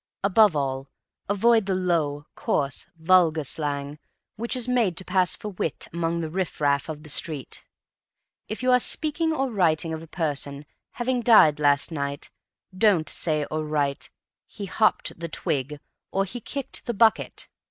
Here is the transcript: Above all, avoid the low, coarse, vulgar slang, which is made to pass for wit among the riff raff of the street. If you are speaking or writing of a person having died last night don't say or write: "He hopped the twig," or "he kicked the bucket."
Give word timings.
Above 0.23 0.55
all, 0.55 0.89
avoid 1.29 1.67
the 1.67 1.75
low, 1.75 2.25
coarse, 2.33 2.87
vulgar 2.97 3.43
slang, 3.43 3.99
which 4.35 4.55
is 4.55 4.67
made 4.67 4.97
to 4.97 5.05
pass 5.05 5.35
for 5.35 5.49
wit 5.49 5.87
among 5.93 6.21
the 6.21 6.29
riff 6.31 6.59
raff 6.59 6.89
of 6.89 7.03
the 7.03 7.07
street. 7.09 7.63
If 8.47 8.63
you 8.63 8.71
are 8.71 8.79
speaking 8.79 9.31
or 9.31 9.51
writing 9.51 9.93
of 9.93 10.01
a 10.01 10.07
person 10.07 10.65
having 10.93 11.21
died 11.21 11.59
last 11.59 11.91
night 11.91 12.31
don't 12.75 13.07
say 13.09 13.45
or 13.51 13.63
write: 13.63 14.09
"He 14.47 14.65
hopped 14.65 15.19
the 15.19 15.29
twig," 15.29 15.79
or 16.11 16.25
"he 16.25 16.41
kicked 16.41 16.83
the 16.87 16.95
bucket." 16.95 17.47